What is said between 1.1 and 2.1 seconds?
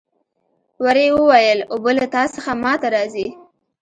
وویل اوبه له